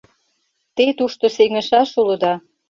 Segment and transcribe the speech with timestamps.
[0.75, 2.33] Те тушто сеҥышаш улыда.